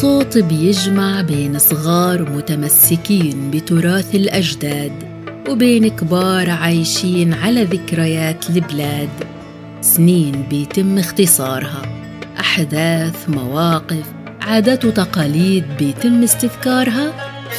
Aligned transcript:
صوت 0.00 0.38
بيجمع 0.38 1.20
بين 1.20 1.58
صغار 1.58 2.30
متمسكين 2.30 3.50
بتراث 3.50 4.14
الأجداد 4.14 4.92
وبين 5.48 5.88
كبار 5.88 6.50
عايشين 6.50 7.34
على 7.34 7.64
ذكريات 7.64 8.50
البلاد. 8.50 9.08
سنين 9.80 10.46
بيتم 10.50 10.98
اختصارها. 10.98 11.82
أحداث 12.40 13.28
مواقف 13.28 14.04
عادات 14.40 14.84
وتقاليد 14.84 15.64
بيتم 15.78 16.22
استذكارها 16.22 17.12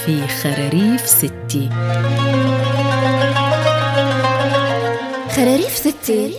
في 0.06 0.28
خراريف 0.28 1.08
ستي. 1.08 1.70
خراريف 5.36 5.78
ستي. 5.78 6.32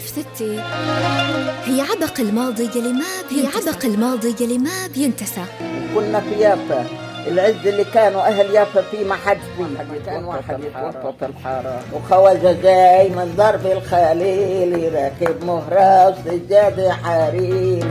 هي 1.65 1.81
عبق 1.81 2.21
الماضي 2.21 2.69
يلي 2.77 2.93
ما 2.93 3.13
هي 3.31 3.47
عبق 3.47 3.85
الماضي 3.85 4.35
يلي 4.41 4.59
ما 4.59 4.87
بينتسى. 4.95 5.72
كنا 5.95 6.21
في 6.21 6.41
يافا 6.41 6.87
العز 7.27 7.67
اللي 7.67 7.85
كانوا 7.85 8.23
أهل 8.23 8.55
يافا 8.55 8.83
فيه 8.91 9.05
ما 9.05 9.15
حد 9.15 9.39
فيه 9.57 9.99
كان 10.07 10.25
واحد 10.25 10.61
يتوسط 10.61 11.23
الحارة. 11.23 11.81
وخواجة 11.93 12.53
جاي 12.63 13.09
من 13.09 13.35
ضرب 13.37 13.67
الخليل 13.67 14.95
راكب 14.95 15.45
مهره 15.45 16.09
وسجاده 16.09 16.93
حرير. 16.93 17.87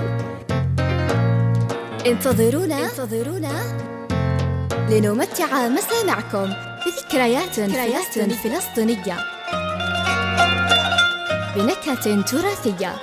انتظرونا. 2.06 2.80
انتظرونا. 2.80 3.82
لنمتع 4.90 5.68
مسامعكم 5.68 6.54
بذكريات 6.86 7.60
ذكريات 7.60 8.34
فلسطينية. 8.44 9.18
بنكهة 11.56 12.22
تراثية. 12.22 12.94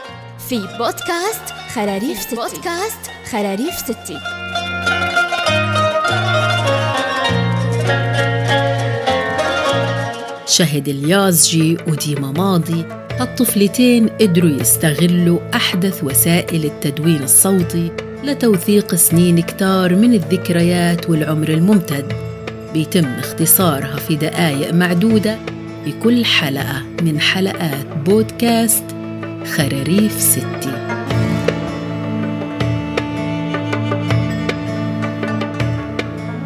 في 0.48 0.58
بودكاست 0.78 1.54
خراريف 1.74 2.20
ستي. 2.20 2.36
بودكاست 2.36 3.10
خراريف 3.32 3.74
ستي. 3.74 4.37
شهد 10.58 10.88
اليازجي 10.88 11.76
وديما 11.88 12.32
ماضي 12.32 12.84
هالطفلتين 13.10 14.08
قدروا 14.08 14.50
يستغلوا 14.50 15.38
أحدث 15.54 16.04
وسائل 16.04 16.64
التدوين 16.64 17.22
الصوتي 17.22 17.90
لتوثيق 18.24 18.94
سنين 18.94 19.40
كتار 19.40 19.94
من 19.94 20.14
الذكريات 20.14 21.10
والعمر 21.10 21.48
الممتد. 21.48 22.12
بيتم 22.72 23.04
اختصارها 23.04 23.96
في 23.96 24.16
دقائق 24.16 24.74
معدودة 24.74 25.38
في 25.84 25.92
كل 26.02 26.24
حلقة 26.24 26.82
من 27.02 27.20
حلقات 27.20 27.86
بودكاست 28.06 28.84
خراريف 29.56 30.12
ستي. 30.20 30.74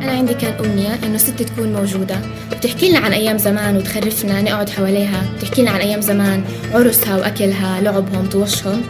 أنا 0.03 0.13
عندي 0.13 0.35
كان 0.35 0.65
أمنية 0.65 0.95
إنه 1.05 1.17
ستي 1.19 1.45
تكون 1.45 1.73
موجودة. 1.73 2.42
وتحكي 2.63 2.89
لنا 2.89 2.99
عن 2.99 3.13
أيام 3.13 3.39
زمان 3.39 3.77
وتخرفنا 3.77 4.43
نقعد 4.43 4.71
حواليها. 4.71 5.23
تحكي 5.41 5.63
لنا 5.63 5.71
عن 5.71 5.81
أيام 5.81 6.01
زمان 6.01 6.45
عرسها 6.75 7.17
وأكلها 7.17 7.81
لعبهم 7.81 8.27
طوشهم. 8.27 8.83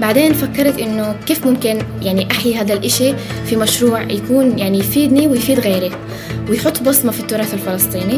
بعدين 0.00 0.32
فكرت 0.32 0.78
إنه 0.78 1.16
كيف 1.26 1.46
ممكن 1.46 1.78
يعني 2.02 2.30
أحيي 2.30 2.56
هذا 2.56 2.74
الإشي 2.74 3.14
في 3.46 3.56
مشروع 3.56 4.02
يكون 4.02 4.58
يعني 4.58 4.78
يفيدني 4.78 5.26
ويفيد 5.26 5.60
غيري 5.60 5.90
ويحط 6.48 6.82
بصمة 6.82 7.12
في 7.12 7.20
التراث 7.20 7.54
الفلسطيني. 7.54 8.16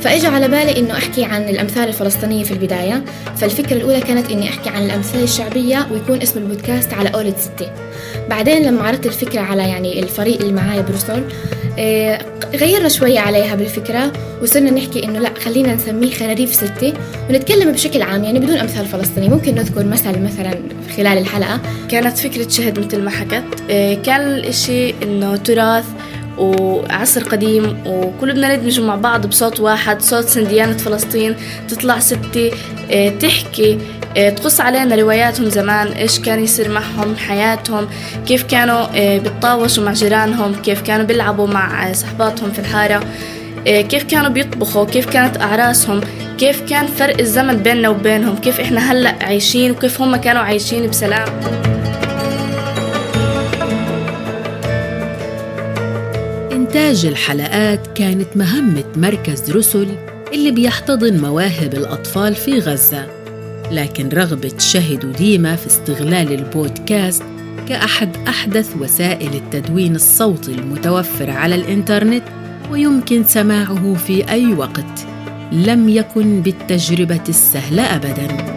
فإجا 0.00 0.28
على 0.28 0.48
بالي 0.48 0.78
إنه 0.78 0.92
أحكي 0.92 1.24
عن 1.24 1.42
الأمثال 1.48 1.88
الفلسطينية 1.88 2.44
في 2.44 2.52
البداية. 2.52 3.04
فالفكرة 3.36 3.76
الأولى 3.76 4.00
كانت 4.00 4.30
إني 4.30 4.48
أحكي 4.48 4.70
عن 4.70 4.84
الأمثال 4.84 5.22
الشعبية 5.22 5.86
ويكون 5.92 6.22
اسم 6.22 6.38
البودكاست 6.38 6.92
على 6.92 7.08
قولة 7.08 7.34
ستي. 7.38 7.70
بعدين 8.30 8.62
لما 8.62 8.82
عرضت 8.82 9.06
الفكرة 9.06 9.40
على 9.40 9.62
يعني 9.62 10.02
الفريق 10.02 10.40
اللي 10.40 10.52
معايا 10.52 10.80
بروسول 10.80 11.14
آه، 11.14 11.61
غيرنا 12.54 12.88
شوية 12.88 13.20
عليها 13.20 13.54
بالفكرة 13.54 14.12
وصرنا 14.42 14.70
نحكي 14.70 15.04
إنه 15.04 15.18
لا 15.18 15.34
خلينا 15.44 15.74
نسميه 15.74 16.10
خراريف 16.10 16.54
ستي 16.54 16.94
ونتكلم 17.30 17.72
بشكل 17.72 18.02
عام 18.02 18.24
يعني 18.24 18.38
بدون 18.38 18.56
أمثال 18.56 18.86
فلسطينية 18.86 19.28
ممكن 19.28 19.54
نذكر 19.54 19.84
مثل 19.84 20.18
مثلا 20.22 20.54
خلال 20.96 21.18
الحلقة. 21.18 21.60
كانت 21.88 22.18
فكرة 22.18 22.48
شهد 22.48 22.78
مثل 22.78 23.02
ما 23.02 23.10
حكت 23.10 23.44
آه، 23.70 23.94
كان 23.94 24.20
الإشي 24.20 24.94
إنه 25.02 25.36
تراث 25.36 25.84
وعصر 26.38 27.22
قديم 27.22 27.76
وكل 27.86 28.32
بدنا 28.32 28.56
ندمج 28.56 28.80
مع 28.80 28.96
بعض 28.96 29.26
بصوت 29.26 29.60
واحد 29.60 30.02
صوت 30.02 30.24
سنديانة 30.24 30.76
فلسطين 30.76 31.36
تطلع 31.68 31.98
ستي 31.98 32.50
آه، 32.90 33.08
تحكي 33.08 33.72
آه، 33.72 33.78
تقص 34.14 34.60
علينا 34.60 34.94
رواياتهم 34.94 35.48
زمان 35.48 35.86
إيش 35.86 36.18
كان 36.18 36.44
يصير 36.44 36.68
معهم 36.68 37.16
حياتهم 37.16 37.88
كيف 38.26 38.42
كانوا 38.42 38.86
آه، 38.94 39.18
بيتطاوشوا 39.18 39.84
مع 39.84 39.92
جيرانهم 39.92 40.54
كيف 40.54 40.82
كانوا 40.82 41.06
بيلعبوا 41.06 41.46
مع 41.46 41.92
صحباتهم 41.92 42.52
في 42.52 42.58
الحارة 42.58 43.04
كيف 43.64 44.04
كانوا 44.04 44.28
بيطبخوا 44.28 44.84
كيف 44.84 45.10
كانت 45.10 45.40
أعراسهم 45.40 46.00
كيف 46.38 46.62
كان 46.70 46.86
فرق 46.86 47.20
الزمن 47.20 47.56
بيننا 47.56 47.88
وبينهم 47.88 48.36
كيف 48.36 48.60
إحنا 48.60 48.92
هلأ 48.92 49.14
عايشين 49.22 49.70
وكيف 49.70 50.00
هم 50.00 50.16
كانوا 50.16 50.42
عايشين 50.42 50.90
بسلام. 50.90 51.28
إنتاج 56.52 57.06
الحلقات 57.06 57.86
كانت 57.94 58.36
مهمة 58.36 58.84
مركز 58.96 59.50
رسل 59.50 59.88
اللي 60.34 60.50
بيحتضن 60.50 61.20
مواهب 61.20 61.74
الأطفال 61.74 62.34
في 62.34 62.58
غزة. 62.58 63.21
لكن 63.72 64.08
رغبة 64.08 64.58
شهد 64.58 65.04
وديما 65.04 65.56
في 65.56 65.66
استغلال 65.66 66.32
البودكاست 66.32 67.22
كأحد 67.68 68.16
أحدث 68.28 68.76
وسائل 68.80 69.34
التدوين 69.34 69.94
الصوتي 69.94 70.52
المتوفرة 70.52 71.32
على 71.32 71.54
الإنترنت 71.54 72.22
ويمكن 72.70 73.24
سماعه 73.24 73.94
في 73.94 74.28
أي 74.28 74.54
وقت. 74.54 75.06
لم 75.52 75.88
يكن 75.88 76.40
بالتجربة 76.40 77.20
السهلة 77.28 77.96
أبداً. 77.96 78.52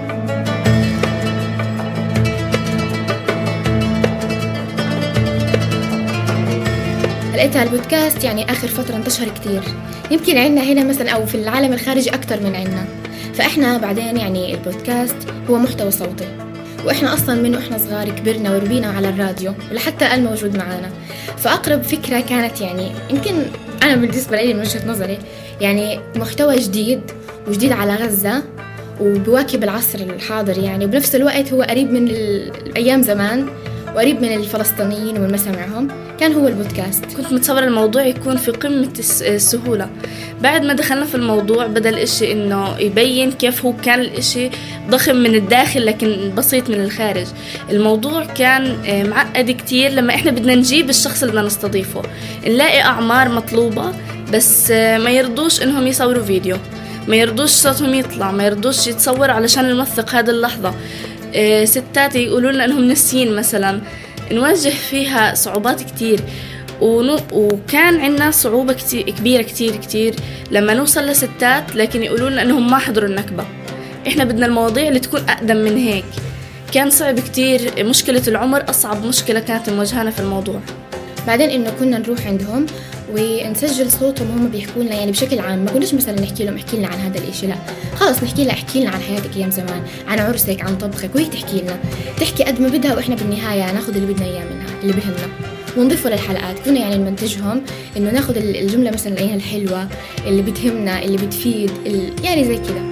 لقيتها 7.34 7.64
البودكاست 7.64 8.24
يعني 8.24 8.52
آخر 8.52 8.68
فترة 8.68 8.96
انتشر 8.96 9.30
كتير. 9.30 9.62
يمكن 10.12 10.38
عنا 10.38 10.62
هنا 10.64 10.84
مثلا 10.84 11.12
أو 11.12 11.26
في 11.26 11.36
العالم 11.36 11.74
الخارجي 11.74 12.10
أكتر 12.10 12.44
من 12.44 12.56
عنا 12.56 13.05
فإحنا 13.38 13.78
بعدين 13.78 14.18
يعني 14.18 14.54
البودكاست 14.54 15.16
هو 15.50 15.58
محتوى 15.58 15.92
صوتي. 15.92 16.28
وإحنا 16.86 17.14
أصلا 17.14 17.42
من 17.42 17.56
وإحنا 17.56 17.78
صغار 17.78 18.10
كبرنا 18.10 18.56
وربينا 18.56 18.88
على 18.88 19.10
الراديو 19.10 19.54
ولحتى 19.72 20.06
الآن 20.06 20.24
موجود 20.24 20.58
معانا. 20.58 20.90
فأقرب 21.38 21.84
فكرة 21.84 22.20
كانت 22.20 22.62
يعني 22.62 22.92
يمكن 23.10 23.34
أنا 23.84 23.96
بالنسبة 23.96 24.42
لي 24.42 24.54
من 24.54 24.60
وجهة 24.60 24.88
نظري 24.88 25.18
يعني 25.62 26.00
محتوى 26.16 26.56
جديد 26.60 27.02
وجديد 27.48 27.72
على 27.72 27.96
غزة 27.96 28.44
وبواكب 29.02 29.64
العصر 29.64 30.00
الحاضر 30.00 30.58
يعني. 30.58 30.86
وبنفس 30.86 31.16
الوقت 31.16 31.54
هو 31.54 31.62
قريب 31.62 31.92
من 31.92 32.08
أيام 32.76 33.02
زمان 33.02 33.48
وقريب 33.96 34.22
من 34.22 34.34
الفلسطينيين 34.36 35.18
ومن 35.18 35.32
مسامعهم. 35.32 35.88
كان 36.26 36.34
هو 36.34 36.48
البودكاست. 36.48 37.06
كنت 37.06 37.34
متصورة 37.34 37.60
الموضوع 37.60 38.06
يكون 38.06 38.38
في 38.38 38.52
قمة 38.52 38.94
السهولة 39.22 39.90
بعد 40.42 40.66
ما 40.66 40.74
دخلنا 40.74 41.06
في 41.06 41.16
الموضوع 41.16 41.68
بدأ 41.68 41.90
الإشي 41.90 42.32
إنه 42.32 42.78
يبين 42.80 43.32
كيف 43.32 43.66
هو 43.66 43.74
كان 43.74 44.00
الإشي 44.00 44.50
ضخم 44.90 45.16
من 45.16 45.36
الداخل 45.36 45.86
لكن 45.86 46.32
بسيط 46.38 46.70
من 46.70 46.84
الخارج. 46.84 47.26
الموضوع 47.70 48.26
كان 48.26 48.78
آه، 48.86 49.04
معقد 49.04 49.52
كتير 49.52 49.92
لما 49.92 50.16
إحنا 50.16 50.32
بدنا 50.32 50.56
نجيب 50.56 50.90
الشخص 50.90 51.22
اللي 51.22 51.32
بدنا 51.32 51.48
نستضيفه. 51.48 52.02
نلاقي 52.48 52.82
أعمار 52.82 53.30
مطلوبة 53.30 53.94
بس 54.34 54.72
آه، 54.72 54.98
ما 54.98 55.10
يرضوش 55.10 55.62
إنهم 55.62 55.88
يصوروا 55.88 56.24
فيديو. 56.24 56.58
ما 57.08 57.16
يرضوش 57.16 57.50
صوتهم 57.50 57.94
يطلع. 57.94 58.32
ما 58.32 58.46
يرضوش 58.46 58.88
يتصور 58.88 59.32
علشان 59.32 59.70
نوثق 59.70 60.16
هذه 60.16 60.30
اللحظة. 60.30 60.74
آه، 61.36 61.66
ستات 61.66 62.16
يقولوا 62.16 62.52
لنا 62.52 62.66
إنهم 62.66 62.88
نسيين 62.88 63.36
مثلا. 63.36 63.82
نواجه 64.32 64.70
فيها 64.70 65.34
صعوبات 65.36 65.84
كتير. 65.84 66.20
ونو... 66.82 67.20
وكان 67.32 68.00
عندنا 68.00 68.32
صعوبة 68.32 68.74
كتير 68.74 69.10
كبيرة 69.10 69.42
كتير 69.42 69.76
كتير 69.76 70.16
لما 70.52 70.74
نوصل 70.74 71.02
لستات 71.02 71.76
لكن 71.76 72.04
يقولوا 72.04 72.30
لنا 72.30 72.42
إنهم 72.42 72.72
ما 72.72 72.78
حضروا 72.78 73.10
النكبة. 73.10 73.46
إحنا 74.08 74.24
بدنا 74.24 74.46
المواضيع 74.46 74.88
اللي 74.88 75.00
تكون 75.00 75.22
أقدم 75.30 75.58
من 75.58 75.78
هيك. 75.78 76.06
كان 76.74 76.90
صعب 76.90 77.20
كتير 77.20 77.86
مشكلة 77.86 78.24
العمر 78.28 78.70
أصعب 78.70 79.06
مشكلة 79.06 79.40
كانت 79.40 79.70
مواجهانا 79.70 80.12
في 80.12 80.20
الموضوع. 80.20 80.60
بعدين 81.28 81.50
إنه 81.50 81.70
كنا 81.80 81.98
نروح 81.98 82.28
عندهم 82.28 82.66
ونسجل 83.14 83.92
صوتهم 83.92 84.28
هم 84.32 84.48
بيحكوا 84.48 84.84
لنا 84.84 84.96
يعني 84.96 85.12
بشكل 85.12 85.40
عام 85.40 85.60
ما 85.60 85.72
كناش 85.72 85.94
مثلا 85.94 86.22
نحكي 86.22 86.44
لهم 86.44 86.56
احكي 86.56 86.78
لنا 86.78 86.88
عن 86.88 87.00
هذا 87.00 87.18
الإشي 87.18 87.48
لا. 87.48 87.56
خلص 87.96 88.24
نحكي 88.24 88.44
لها 88.44 88.54
احكي 88.54 88.80
لنا 88.82 88.90
عن 88.90 89.00
حياتك 89.02 89.38
أيام 89.38 89.52
زمان 89.52 89.82
عن 90.08 90.20
عرسك 90.20 90.62
عن 90.62 90.78
طبخك 90.78 91.16
وهي 91.16 91.26
تحكي 91.26 91.62
لنا. 91.62 91.80
تحكي 92.20 92.44
قد 92.44 92.62
ما 92.62 92.68
بدها 92.68 92.96
وإحنا 92.96 93.16
بالنهاية 93.16 93.72
ناخذ 93.72 93.96
اللي 93.96 94.14
بدنا 94.14 94.26
إياه 94.26 94.44
منها 94.44 94.82
اللي 94.84 94.94
بهمنا. 94.94 95.28
ونضيفه 95.78 96.10
للحلقات. 96.10 96.60
كنا 96.60 96.80
يعني 96.80 96.96
نمنتجهم 96.98 97.62
إنه 97.98 98.12
ناخذ 98.12 98.38
الجملة 98.38 98.92
مثلا 98.92 99.20
الحلوة 99.20 99.88
اللي 100.28 100.42
بتهمنا 100.42 101.04
اللي 101.04 101.18
بتفيد 101.18 101.72
اللي 101.86 102.12
يعني 102.24 102.46
زي 102.46 102.56
كذا 102.56 102.90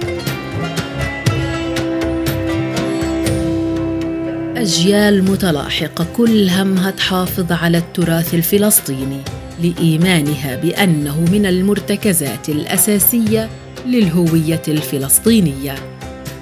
وأجيال 4.64 5.24
متلاحقة 5.24 6.06
كل 6.16 6.48
همها 6.48 6.90
تحافظ 6.90 7.52
على 7.52 7.78
التراث 7.78 8.34
الفلسطيني 8.34 9.20
لإيمانها 9.62 10.56
بأنه 10.56 11.20
من 11.20 11.46
المرتكزات 11.46 12.48
الأساسية 12.48 13.48
للهوية 13.86 14.62
الفلسطينية. 14.68 15.74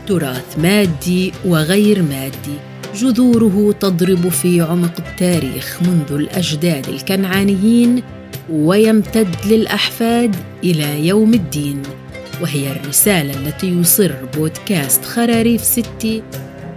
تراث 0.06 0.58
مادي 0.58 1.32
وغير 1.44 2.02
مادي 2.02 2.56
جذوره 2.94 3.74
تضرب 3.80 4.28
في 4.28 4.60
عمق 4.60 4.94
التاريخ 4.98 5.78
منذ 5.82 6.12
الأجداد 6.12 6.88
الكنعانيين 6.88 8.02
ويمتد 8.50 9.36
للأحفاد 9.46 10.36
إلى 10.64 11.06
يوم 11.06 11.34
الدين 11.34 11.82
وهي 12.42 12.72
الرسالة 12.72 13.34
التي 13.34 13.68
يصر 13.68 14.12
بودكاست 14.36 15.04
خراريف 15.04 15.64
ستي 15.64 16.22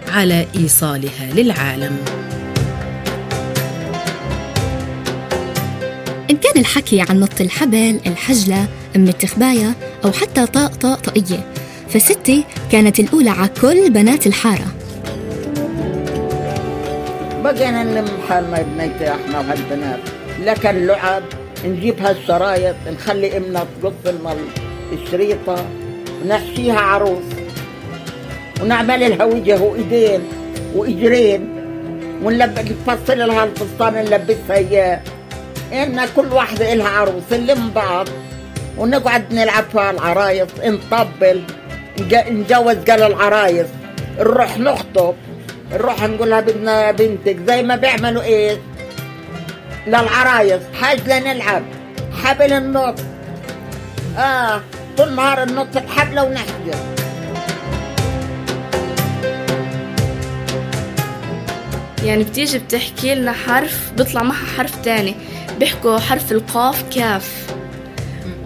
على 0.10 0.48
إيصالها 0.56 1.34
للعالم. 1.34 1.98
إن 6.32 6.38
كان 6.38 6.58
الحكي 6.58 7.02
عن 7.02 7.20
نط 7.20 7.42
الحبل، 7.42 8.00
الحجلة، 8.08 8.68
أم 8.96 9.08
التخباية 9.08 9.74
أو 10.06 10.12
حتى 10.12 10.46
طاء 10.46 10.68
طاء 10.68 11.00
طاقية 11.00 11.52
فستي 11.90 12.44
كانت 12.72 13.00
الأولى 13.00 13.30
على 13.30 13.50
كل 13.62 13.90
بنات 13.90 14.28
الحارة. 14.28 14.68
بقينا 17.44 17.84
نلم 17.84 18.08
حالنا 18.30 18.62
بنيتي 18.62 19.12
إحنا 19.12 19.40
وهالبنات 19.40 20.00
لكن 20.40 20.88
لعب 20.88 21.24
نجيب 21.66 22.00
هالشرايط 22.00 22.76
نخلي 22.88 23.38
أمنا 23.38 23.66
تقص 23.82 23.94
المل 24.06 24.38
الشريطة 24.94 25.66
ونحشيها 26.24 26.80
عروس. 26.80 27.45
ونعمل 28.62 29.10
لها 29.10 29.26
وجه 29.26 29.62
وإيدين 29.62 30.22
وإجرين 30.76 31.50
ونفصل 32.24 33.18
لها 33.18 33.44
الفستان 33.44 33.94
نلبسها 33.94 34.56
إياه. 34.56 35.02
إن 35.74 36.02
كل 36.16 36.28
واحدة 36.28 36.74
إلها 36.74 36.90
عروس 36.90 37.24
نلم 37.32 37.70
بعض 37.70 38.08
ونقعد 38.78 39.34
نلعب 39.34 39.64
فيها 39.72 39.92
العرايس 39.92 40.48
نطبل 40.64 41.44
نجوز 42.12 42.76
قال 42.76 43.02
العرايس. 43.02 43.68
نروح 44.20 44.58
نخطب 44.58 45.16
نروح 45.72 46.04
نقول 46.04 46.30
لها 46.30 46.40
بدنا 46.42 46.92
بنتك 46.92 47.38
زي 47.48 47.64
ما 47.64 47.76
بيعملوا 47.76 48.24
إيه؟ 48.24 48.58
للعرايس. 49.88 50.62
حاج 50.82 51.00
لنلعب. 51.08 51.64
حبل 52.24 52.54
النط. 52.54 53.00
آه 54.18 54.62
طول 54.98 55.16
نهار 55.16 55.44
النط 55.44 55.78
بحبلة 55.78 56.24
ونحجر. 56.24 56.95
يعني 62.06 62.24
بتيجي 62.24 62.60
بتحكي 62.60 63.16
لنا 63.16 63.32
حرف 63.32 63.92
بيطلع 63.98 64.24
معها 64.24 64.46
حرف 64.58 64.76
تاني. 64.84 65.16
بيحكوا 65.60 66.00
حرف 66.00 66.32
القاف 66.32 66.84
كاف 66.96 67.46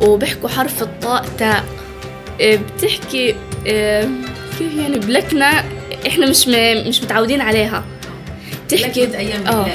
وبيحكوا 0.01 0.49
حرف 0.49 0.81
الطاء 0.81 1.25
تاء. 1.37 1.63
إيه، 2.39 2.57
بتحكي 2.57 3.35
إيه، 3.65 4.09
كيف 4.59 4.75
يعني؟ 4.77 4.99
بلكنة 4.99 5.63
إحنا 6.07 6.29
مش 6.29 6.47
مش 6.87 7.03
متعودين 7.03 7.41
عليها. 7.41 7.83
بتحكي 8.67 9.17
أيام 9.17 9.47
آه. 9.47 9.67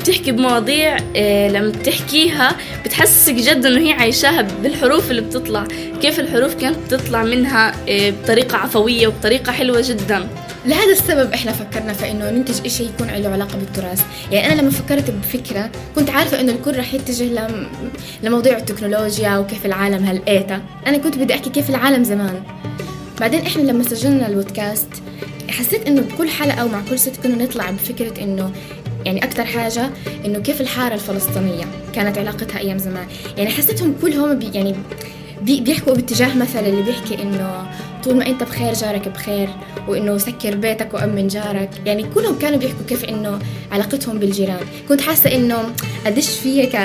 بتحكي 0.00 0.32
بمواضيع 0.32 0.96
إيه 1.14 1.48
لما 1.48 1.68
بتحكيها 1.68 2.56
بتحسسك 2.84 3.34
جد 3.34 3.66
إنه 3.66 3.88
هي 3.88 3.92
عايشاها 3.92 4.42
بالحروف 4.42 5.10
اللي 5.10 5.22
بتطلع. 5.22 5.64
كيف 6.02 6.20
الحروف 6.20 6.54
كانت 6.54 6.76
تطلع 6.94 7.22
منها 7.22 7.74
إيه 7.88 8.10
بطريقة 8.10 8.58
عفوية 8.58 9.06
وبطريقة 9.06 9.52
حلوة 9.52 9.80
جدا. 9.80 10.28
لهذا 10.66 10.92
السبب 10.92 11.32
إحنا 11.32 11.52
فكرنا 11.52 11.92
في 11.92 12.10
إنه 12.10 12.30
ننتج 12.30 12.66
شيء 12.66 12.90
يكون 12.94 13.08
له 13.08 13.28
علاقة 13.28 13.58
بالتراث. 13.58 14.04
يعني 14.32 14.52
أنا 14.52 14.60
لما 14.60 14.70
فكرت 14.70 15.10
بفكرة 15.10 15.70
كنت 15.94 16.10
عارفة 16.10 16.40
إنه 16.40 16.52
الكل 16.52 16.78
رح 16.78 16.94
يتجه 16.94 17.48
لمواضيع 18.22 18.56
التكنولوجيا 18.56 19.38
وكيف 19.38 19.66
العالم 19.66 20.04
هلقيتها 20.04 20.62
أنا 20.86 20.98
كنت 20.98 21.18
بدي 21.18 21.34
أحكي 21.34 21.50
كيف 21.50 21.70
العالم 21.70 22.04
زمان. 22.04 22.42
بعدين 23.20 23.40
إحنا 23.40 23.62
لما 23.62 23.82
سجلنا 23.84 24.26
البودكاست 24.26 24.88
حسيت 25.48 25.86
إنه 25.86 26.00
بكل 26.00 26.28
حلقة 26.28 26.64
ومع 26.64 26.80
كل 26.90 26.98
ست 26.98 27.16
كنا 27.22 27.44
نطلع 27.44 27.70
بفكرة 27.70 28.22
إنه 28.22 28.52
يعني 29.04 29.24
أكثر 29.24 29.44
حاجة 29.44 29.90
إنه 30.24 30.38
كيف 30.38 30.60
الحارة 30.60 30.94
الفلسطينية 30.94 31.64
كانت 31.94 32.18
علاقتها 32.18 32.58
أيام 32.58 32.78
زمان. 32.78 33.06
يعني 33.36 33.50
حسيتهم 33.50 33.94
كلهم 34.02 34.38
بي 34.38 34.50
يعني 34.54 34.74
بيحكوا 35.42 35.94
باتجاه 35.94 36.34
مثل 36.34 36.58
اللي 36.58 36.82
بيحكي 36.82 37.22
إنه 37.22 37.66
طول 38.04 38.16
ما 38.16 38.26
انت 38.26 38.42
بخير 38.42 38.72
جارك 38.72 39.08
بخير 39.08 39.48
وإنه 39.88 40.18
سكر 40.18 40.56
بيتك 40.56 40.94
وأمن 40.94 41.28
جارك. 41.28 41.70
يعني 41.86 42.02
كلهم 42.14 42.38
كانوا 42.38 42.58
بيحكوا 42.58 42.86
كيف 42.88 43.04
إنه 43.04 43.38
علاقتهم 43.72 44.18
بالجيران. 44.18 44.60
كنت 44.88 45.00
حاسة 45.00 45.34
إنه 45.34 45.72
قديش 46.06 46.28
في 46.28 46.60
هيك 46.60 46.76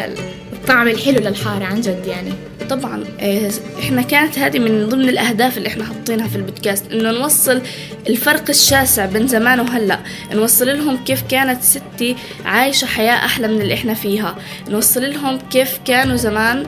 الطعم 0.54 0.88
الحلو 0.88 1.20
للحارة 1.20 1.66
عن 1.66 1.82
جد 1.82 2.06
يعني. 2.08 2.32
طبعا 2.70 3.04
آه، 3.20 3.52
إحنا 3.80 4.02
كانت 4.02 4.40
هذه 4.40 4.60
من 4.60 4.90
ضمن 4.90 5.10
الأهداف 5.10 5.58
اللي 5.58 5.68
إحنا 5.70 5.84
حاطينها 5.86 6.28
في 6.28 6.36
البودكاست 6.36 6.92
إنه 6.92 7.12
نوصل 7.12 7.62
الفرق 8.10 8.50
الشاسع 8.50 9.06
بين 9.06 9.28
زمان 9.28 9.60
وهلأ. 9.60 10.00
نوصل 10.34 10.68
لهم 10.68 11.04
كيف 11.04 11.24
كانت 11.30 11.62
ستي 11.62 12.16
عايشة 12.46 12.86
حياة 12.86 13.14
أحلى 13.26 13.48
من 13.48 13.62
اللي 13.62 13.74
إحنا 13.74 13.94
فيها. 13.94 14.36
نوصل 14.70 15.14
لهم 15.14 15.40
كيف 15.52 15.80
كانوا 15.86 16.16
زمان 16.16 16.66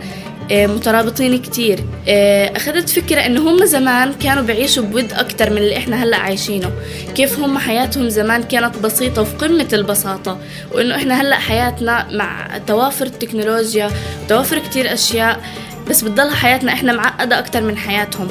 مترابطين 0.52 1.38
كتير. 1.42 1.84
آه، 2.08 2.58
أخذت 2.58 2.90
فكرة 2.90 3.26
إنه 3.26 3.50
هم 3.50 3.66
زمان 3.66 4.14
كانوا 4.14 4.44
بيعيشوا 4.44 4.84
بود 4.84 5.14
أكتر 5.14 5.50
من 5.50 5.58
اللي 5.58 5.78
إحنا 5.78 6.04
هلأ 6.04 6.18
عايشينه. 6.18 6.72
كيف 7.16 7.40
هم 7.40 7.58
حياتهم 7.58 8.10
زمان 8.10 8.44
كانت 8.44 8.78
بسيطة 8.78 9.22
وفي 9.22 9.36
قمة 9.36 9.68
البساطة 9.74 10.38
وإنه 10.72 10.96
إحنا 10.96 11.22
هلأ 11.22 11.36
حياتنا 11.36 12.08
مع 12.12 12.58
توافر 12.68 13.06
التكنولوجيا 13.06 13.90
وتوافر 14.26 14.60
كتير 14.60 14.94
أشياء 14.94 15.42
بس 15.90 16.02
بتضلها 16.02 16.36
حياتنا 16.36 16.74
إحنا 16.74 16.94
معقدة 16.94 17.40
أكتر 17.40 17.62
من 17.62 17.78
حياتهم. 17.78 18.28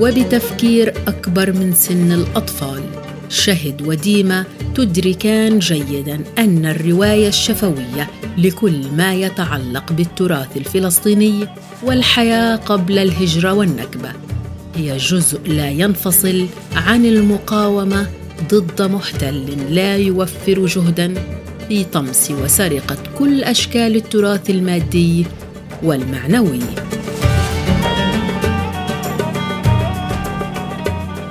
وبتفكير 0.00 0.94
أكبر 1.08 1.52
من 1.52 1.74
سن 1.74 2.12
الأطفال. 2.12 2.82
شهد 3.28 3.82
وديمة 3.82 4.44
تدركان 4.74 5.58
جيدا 5.58 6.20
أن 6.38 6.66
الرواية 6.66 7.28
الشفوية 7.28 8.10
لكل 8.38 8.86
ما 8.96 9.14
يتعلق 9.14 9.92
بالتراث 9.92 10.56
الفلسطيني 10.56 11.48
والحياة 11.82 12.56
قبل 12.56 12.98
الهجرة 12.98 13.52
والنكبة. 13.52 14.12
هي 14.76 14.96
جزء 14.96 15.40
لا 15.46 15.70
ينفصل 15.70 16.46
عن 16.74 17.04
المقاومة 17.06 18.06
ضد 18.50 18.82
محتل 18.82 19.74
لا 19.74 19.96
يوفر 19.96 20.66
جهدا 20.66 21.14
في 21.68 21.84
طمس 21.84 22.30
وسرقة 22.30 22.96
كل 23.18 23.44
أشكال 23.44 23.96
التراث 23.96 24.50
المادي 24.50 25.26
والمعنوي. 25.82 26.60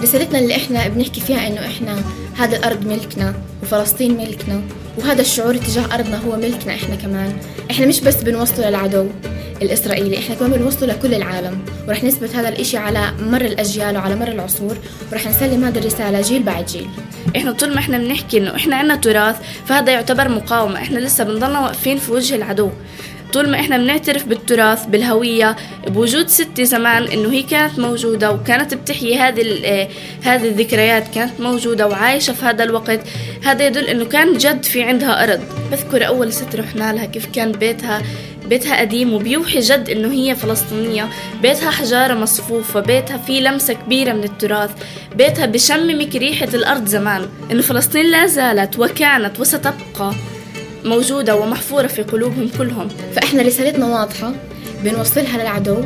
رسالتنا 0.05 0.39
اللي 0.39 0.55
إحنا 0.55 0.87
بنحكي 0.87 1.21
فيها 1.21 1.47
إنه 1.47 1.65
إحنا 1.65 2.01
هذا 2.37 2.57
الأرض 2.57 2.87
ملكنا 2.87 3.33
وفلسطين 3.63 4.17
ملكنا 4.17 4.61
وهذا 4.97 5.21
الشعور 5.21 5.57
تجاه 5.57 5.95
أرضنا 5.95 6.17
هو 6.17 6.35
ملكنا 6.35 6.73
إحنا 6.73 6.95
كمان. 6.95 7.37
إحنا 7.71 7.85
مش 7.85 7.99
بس 7.99 8.15
بنوصله 8.15 8.69
للعدو 8.69 9.07
الإسرائيلي 9.61 10.17
إحنا 10.17 10.35
كمان 10.35 10.51
بنوصله 10.51 10.93
لكل 10.93 11.13
العالم. 11.13 11.59
ورح 11.87 12.03
نثبت 12.03 12.35
هذا 12.35 12.49
الإشي 12.49 12.77
على 12.77 13.11
مر 13.19 13.41
الأجيال 13.41 13.97
وعلى 13.97 14.15
مر 14.15 14.27
العصور 14.27 14.77
ورح 15.11 15.27
نسلم 15.27 15.63
هذه 15.63 15.77
الرسالة 15.77 16.21
جيل 16.21 16.43
بعد 16.43 16.65
جيل. 16.65 16.87
إحنا 17.35 17.51
طول 17.51 17.73
ما 17.73 17.79
إحنا 17.79 17.97
بنحكي 17.97 18.37
إنه 18.37 18.55
إحنا 18.55 18.75
عنا 18.75 18.95
تراث 18.95 19.35
فهذا 19.65 19.91
يعتبر 19.91 20.29
مقاومة. 20.29 20.81
إحنا 20.81 20.99
لسه 20.99 21.23
بنضلنا 21.23 21.59
واقفين 21.59 21.97
في 21.97 22.11
وجه 22.11 22.35
العدو. 22.35 22.69
طول 23.33 23.49
ما 23.49 23.59
إحنا 23.59 23.77
بنعترف 23.77 24.25
بالتراث 24.25 24.85
بالهوية 24.85 25.55
بوجود 25.87 26.27
ستي 26.27 26.65
زمان 26.65 27.03
إنه 27.03 27.31
هي 27.31 27.43
كانت 27.43 27.79
موجودة 27.79 28.31
وكانت 28.31 28.73
بتحيي 28.73 29.17
هذه 29.17 29.65
آه، 29.65 29.87
هذه 30.23 30.47
الذكريات 30.47 31.07
كانت 31.15 31.39
موجودة 31.39 31.87
وعايشة 31.87 32.33
في 32.33 32.45
هذا 32.45 32.63
الوقت 32.63 32.99
هذا 33.43 33.67
يدل 33.67 33.83
إنه 33.87 34.05
كان 34.05 34.37
جد 34.37 34.63
في 34.63 34.83
عندها 34.83 35.23
أرض. 35.23 35.39
بذكر 35.71 36.07
أول 36.07 36.33
ست 36.33 36.55
رحنا 36.55 36.93
لها 36.93 37.05
كيف 37.05 37.25
كان 37.25 37.51
بيتها 37.51 38.01
بيتها 38.45 38.79
قديم 38.79 39.13
وبيوحي 39.13 39.59
جد 39.59 39.89
إنه 39.89 40.13
هي 40.13 40.35
فلسطينية. 40.35 41.09
بيتها 41.41 41.71
حجارة 41.71 42.13
مصفوفة 42.13 42.79
بيتها 42.79 43.17
فيه 43.17 43.41
لمسة 43.41 43.73
كبيرة 43.73 44.13
من 44.13 44.23
التراث. 44.23 44.71
بيتها 45.15 45.45
بشممك 45.45 46.15
ريحة 46.15 46.49
الأرض 46.53 46.85
زمان 46.85 47.29
إنه 47.51 47.61
فلسطين 47.61 48.05
لا 48.11 48.25
زالت 48.27 48.79
وكانت 48.79 49.39
وستبقى. 49.39 50.13
موجودة 50.85 51.35
ومحفورة 51.35 51.87
في 51.87 52.01
قلوبهم 52.01 52.49
كلهم. 52.57 52.87
فإحنا 53.15 53.43
رسالتنا 53.43 53.85
واضحة 53.85 54.33
بنوصلها 54.83 55.37
للعدو. 55.37 55.77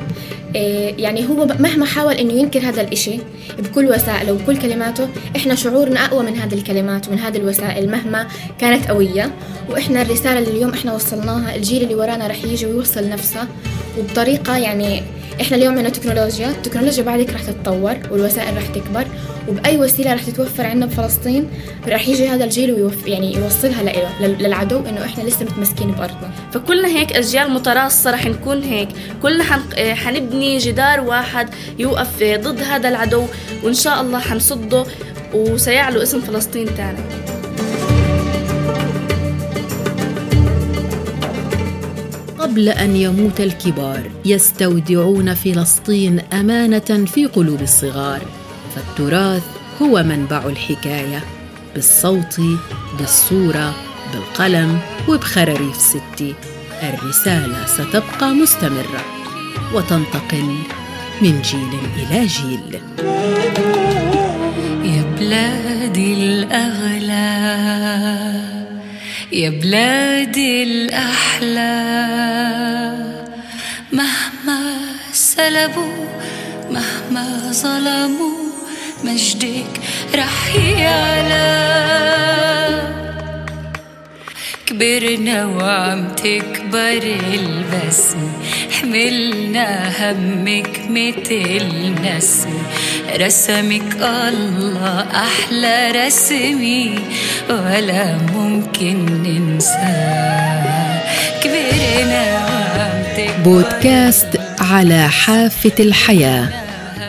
إيه، 0.55 0.95
يعني 0.97 1.29
هو 1.29 1.45
مهما 1.45 1.85
حاول 1.85 2.13
إنه 2.13 2.33
ينكر 2.33 2.59
هذا 2.59 2.81
الإشي 2.81 3.19
بكل 3.59 3.85
وسائله 3.85 4.33
وبكل 4.33 4.57
كلماته 4.57 5.09
إحنا 5.35 5.55
شعورنا 5.55 6.05
أقوى 6.05 6.23
من 6.23 6.37
هذه 6.37 6.53
الكلمات 6.53 7.07
ومن 7.07 7.19
هذه 7.19 7.37
الوسائل 7.37 7.91
مهما 7.91 8.27
كانت 8.59 8.87
قوية. 8.91 9.31
وإحنا 9.69 10.01
الرسالة 10.01 10.39
اللي 10.39 10.51
اليوم 10.51 10.73
إحنا 10.73 10.93
وصلناها 10.93 11.55
الجيل 11.55 11.83
اللي 11.83 11.95
ورانا 11.95 12.27
رح 12.27 12.43
يجي 12.43 12.65
ويوصل 12.65 13.09
نفسه. 13.09 13.47
وبطريقة 13.99 14.57
يعني 14.57 15.03
إحنا 15.41 15.57
اليوم 15.57 15.73
عندنا 15.73 15.89
تكنولوجيا. 15.89 16.49
التكنولوجيا 16.49 17.03
بعدك 17.03 17.33
رح 17.33 17.41
تتطور 17.43 17.97
والوسائل 18.11 18.57
رح 18.57 18.67
تكبر 18.67 19.05
وبأي 19.47 19.77
وسيلة 19.77 20.13
رح 20.13 20.23
تتوفر 20.23 20.65
عندنا 20.65 20.85
بفلسطين 20.85 21.49
رح 21.87 22.07
يجي 22.07 22.27
هذا 22.27 22.43
الجيل 22.43 22.71
ويوف 22.71 23.07
يعني 23.07 23.35
يوصلها 23.35 23.83
لإله 23.83 24.27
للعدو 24.27 24.79
إنه 24.79 25.05
إحنا 25.05 25.23
لسه 25.23 25.45
متمسكين 25.45 25.91
بأرضنا. 25.91 26.31
فكلنا 26.53 26.87
هيك 26.87 27.13
أجيال 27.13 27.51
متراصة 27.51 28.11
رح 28.11 28.25
نكون 28.25 28.63
هيك. 28.63 28.89
كلنا 29.21 29.43
حنبني 29.77 30.57
جدار 30.57 30.99
واحد 31.01 31.49
يوقف 31.79 32.23
ضد 32.23 32.61
هذا 32.61 32.89
العدو 32.89 33.25
وإن 33.63 33.73
شاء 33.73 34.01
الله 34.01 34.19
حنصده 34.19 34.85
وسيعلو 35.33 36.01
اسم 36.01 36.21
فلسطين 36.21 36.75
تاني. 36.75 36.99
قبل 42.49 42.69
أن 42.69 42.95
يموت 42.95 43.41
الكبار 43.41 44.11
يستودعون 44.25 45.33
فلسطين 45.33 46.19
أمانة 46.19 47.05
في 47.05 47.25
قلوب 47.25 47.61
الصغار. 47.61 48.21
فالتراث 48.75 49.43
هو 49.81 50.03
منبع 50.03 50.45
الحكاية 50.45 51.23
بالصوت 51.75 52.41
بالصورة 52.99 53.75
بالقلم 54.13 54.79
وبخراريف 55.09 55.75
ستي 55.75 56.35
الرسالة 56.83 57.65
ستبقى 57.65 58.33
مستمرة 58.33 59.05
وتنتقل 59.73 60.55
من 61.21 61.41
جيل 61.41 61.79
إلى 61.97 62.25
جيل. 62.25 62.79
يا 64.85 65.03
بلادي 65.19 66.13
الاغلى 66.13 67.19
يا 69.31 69.49
بلادي 69.49 70.63
الأحلى 70.63 71.75
مهما 73.91 74.77
سلبوا 75.13 76.05
مهما 76.71 77.51
ظلموا 77.51 78.39
مجدك 79.03 79.79
رح 80.15 80.55
يعلى 80.55 81.69
كبرنا 84.79 85.45
وعم 85.45 86.07
تكبر 86.07 87.03
البسمة 87.33 88.29
حملنا 88.71 89.89
همك 89.99 90.79
متل 90.89 91.95
نسمة 92.03 92.61
رسمك 93.17 93.95
الله 94.01 95.05
أحلى 95.11 95.91
رسمي 95.91 96.95
ولا 97.49 98.17
ممكن 98.35 99.05
ننساه 99.23 101.01
كبرنا 101.43 102.23
وعم 102.45 103.03
تكبر 103.17 103.43
بودكاست 103.43 104.39
على 104.59 105.09
حافة 105.09 105.75
الحياة. 105.79 106.49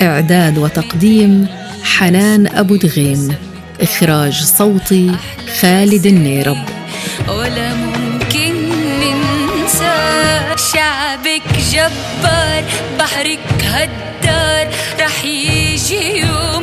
إعداد 0.03 0.59
وتقديم 0.59 1.47
حنان 1.85 2.47
أبو 2.47 2.77
دغيم. 2.77 3.35
إخراج 3.81 4.43
صوتي 4.43 5.15
خالد 5.61 6.07
النيرب. 6.07 6.70
شعبك 10.73 11.43
جبار 11.73 12.65
بحرك 12.99 13.39
هدار 13.65 14.69
رح 15.01 15.25
يجي 15.25 16.19
يوم 16.19 16.60